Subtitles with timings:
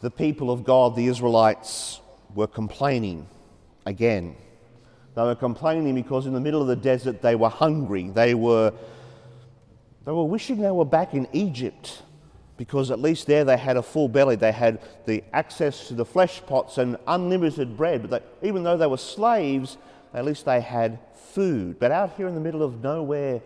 [0.00, 2.00] the people of God, the Israelites,
[2.34, 3.26] were complaining
[3.86, 4.36] again.
[5.14, 8.10] They were complaining because in the middle of the desert they were hungry.
[8.10, 8.72] They were,
[10.04, 12.02] they were wishing they were back in Egypt
[12.56, 14.36] because at least there they had a full belly.
[14.36, 18.08] They had the access to the flesh pots and unlimited bread.
[18.08, 19.78] But they, even though they were slaves,
[20.14, 21.78] at least they had food.
[21.78, 23.40] But out here in the middle of nowhere,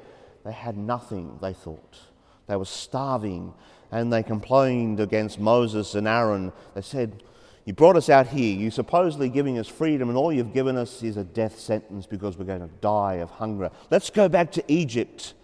[0.45, 1.98] they had nothing, they thought.
[2.46, 3.55] They were starving
[3.93, 6.51] and they complained against Moses and Aaron.
[6.75, 7.23] They said,
[7.67, 11.03] You brought us out here, you're supposedly giving us freedom, and all you've given us
[11.03, 13.71] is a death sentence because we're going to die of hunger.
[13.91, 15.35] Let's go back to Egypt.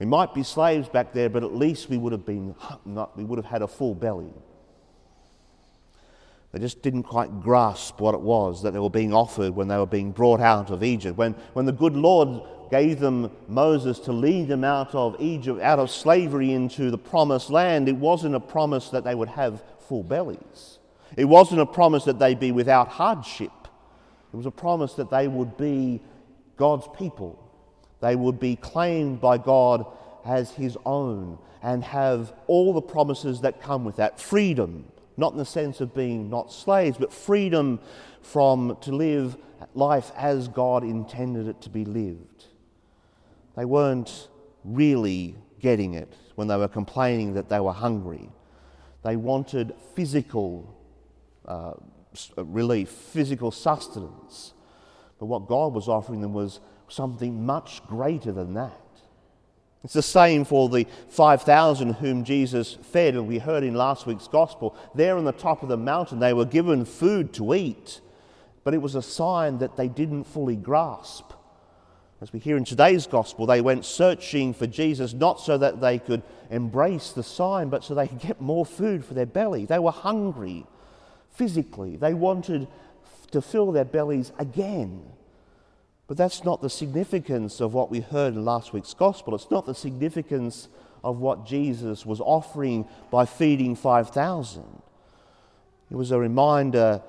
[0.00, 2.54] We might be slaves back there, but at least we would have been
[2.86, 4.32] not, we would have had a full belly.
[6.52, 9.76] They just didn't quite grasp what it was that they were being offered when they
[9.76, 11.16] were being brought out of Egypt.
[11.16, 15.78] When, when the good Lord gave them Moses to lead them out of Egypt, out
[15.78, 20.02] of slavery into the promised land, it wasn't a promise that they would have full
[20.02, 20.78] bellies.
[21.16, 23.52] It wasn't a promise that they'd be without hardship.
[24.32, 26.00] It was a promise that they would be
[26.56, 27.44] God's people.
[28.00, 29.86] They would be claimed by God
[30.24, 34.84] as His own and have all the promises that come with that freedom
[35.20, 37.78] not in the sense of being not slaves, but freedom
[38.22, 39.36] from to live
[39.74, 42.46] life as God intended it to be lived.
[43.56, 44.28] They weren't
[44.64, 48.30] really getting it when they were complaining that they were hungry.
[49.02, 50.74] They wanted physical
[51.46, 51.74] uh,
[52.36, 54.54] relief, physical sustenance.
[55.18, 58.80] But what God was offering them was something much greater than that.
[59.82, 64.28] It's the same for the 5,000 whom Jesus fed, and we heard in last week's
[64.28, 64.76] gospel.
[64.94, 68.00] There on the top of the mountain, they were given food to eat,
[68.62, 71.32] but it was a sign that they didn't fully grasp.
[72.20, 75.98] As we hear in today's gospel, they went searching for Jesus not so that they
[75.98, 79.64] could embrace the sign, but so they could get more food for their belly.
[79.64, 80.66] They were hungry
[81.30, 82.68] physically, they wanted
[83.30, 85.02] to fill their bellies again.
[86.10, 89.32] But that's not the significance of what we heard in last week's gospel.
[89.36, 90.66] It's not the significance
[91.04, 94.82] of what Jesus was offering by feeding 5,000.
[95.88, 97.00] It was a reminder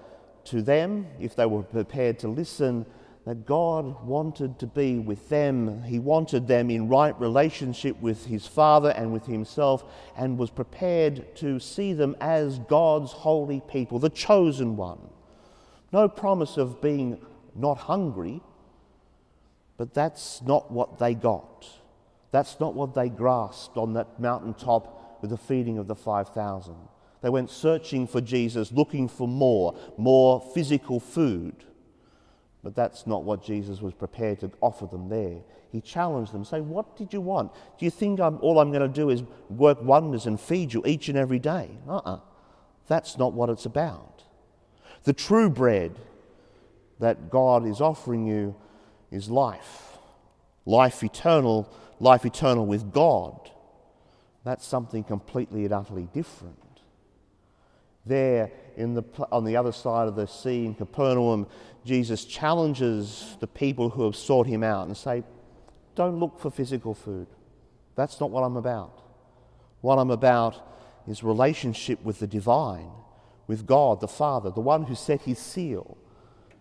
[0.44, 2.86] to them, if they were prepared to listen,
[3.26, 5.82] that God wanted to be with them.
[5.82, 9.84] He wanted them in right relationship with His Father and with Himself,
[10.16, 15.00] and was prepared to see them as God's holy people, the chosen one.
[15.92, 17.20] No promise of being
[17.56, 18.44] not hungry,
[19.82, 21.68] but that's not what they got.
[22.30, 26.76] That's not what they grasped on that mountaintop with the feeding of the 5,000.
[27.24, 31.66] They went searching for Jesus, looking for more, more physical food.
[32.64, 35.40] But that's not what Jesus was prepared to offer them there.
[35.72, 37.52] He challenged them, say, What did you want?
[37.80, 40.84] Do you think I'm, all I'm going to do is work wonders and feed you
[40.86, 41.72] each and every day?
[41.88, 42.14] Uh uh-uh.
[42.18, 42.20] uh
[42.86, 44.26] That's not what it's about.
[45.06, 45.98] The true bread
[47.00, 48.56] that God is offering you
[49.12, 49.98] is life.
[50.66, 53.52] Life eternal, life eternal with God.
[54.44, 56.58] That's something completely and utterly different.
[58.06, 61.46] There, in the, on the other side of the sea in Capernaum,
[61.86, 65.24] Jesus challenges the people who have sought him out and say,
[65.96, 67.28] Don't look for physical food.
[67.96, 69.02] That's not what I'm about.
[69.82, 70.56] What I'm about
[71.08, 72.90] is relationship with the divine,
[73.48, 75.98] with God the Father, the one who set his seal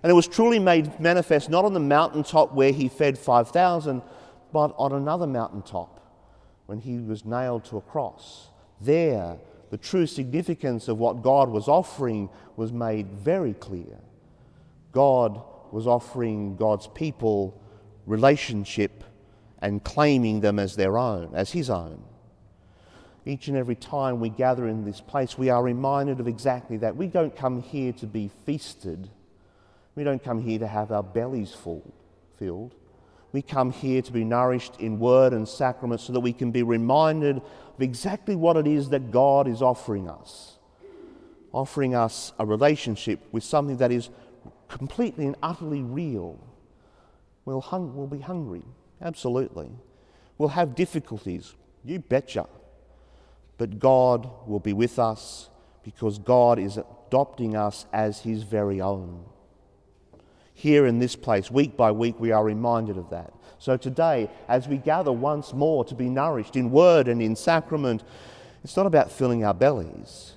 [0.03, 4.03] and it was truly made manifest not on the mountaintop where he fed 5,000,
[4.53, 6.01] but on another mountaintop
[6.67, 8.49] when he was nailed to a cross.
[8.81, 9.37] There,
[9.71, 13.99] the true significance of what God was offering was made very clear.
[14.93, 15.41] God
[15.71, 17.61] was offering God's people
[18.07, 19.05] relationship
[19.61, 22.03] and claiming them as their own, as his own.
[23.27, 26.97] Each and every time we gather in this place, we are reminded of exactly that.
[26.97, 29.11] We don't come here to be feasted
[29.95, 31.93] we don't come here to have our bellies full,
[32.39, 32.75] filled.
[33.33, 36.63] We come here to be nourished in word and sacrament so that we can be
[36.63, 40.59] reminded of exactly what it is that God is offering us.
[41.53, 44.11] Offering us a relationship with something that is
[44.69, 46.39] completely and utterly real.
[47.45, 48.63] We'll, hung- we'll be hungry,
[49.01, 49.71] absolutely.
[50.39, 51.55] We'll have difficulties,
[51.85, 52.47] you betcha.
[53.59, 55.51] But God will be with us
[55.83, 59.25] because God is adopting us as His very own
[60.61, 63.33] here in this place, week by week, we are reminded of that.
[63.59, 68.05] So today, as we gather once more to be nourished in word and in sacrament,
[68.63, 70.35] it's not about filling our bellies.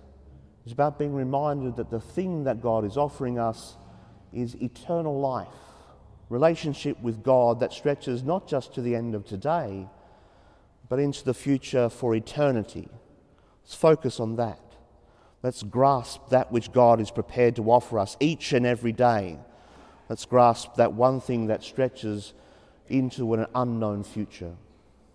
[0.64, 3.76] It's about being reminded that the thing that God is offering us
[4.32, 5.50] is eternal life,
[6.30, 9.88] relationship with God that stretches not just to the end of today,
[10.88, 12.88] but into the future for eternity.
[13.62, 14.60] Let's focus on that.
[15.42, 19.38] Let's grasp that which God is prepared to offer us each and every day.
[20.14, 22.36] Let's grasp that one thing that stretches
[22.88, 24.54] into an unknown future.